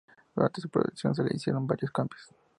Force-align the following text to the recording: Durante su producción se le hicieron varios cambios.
Durante 0.35 0.61
su 0.61 0.67
producción 0.69 1.13
se 1.13 1.23
le 1.23 1.35
hicieron 1.35 1.67
varios 1.67 1.91
cambios. 1.91 2.31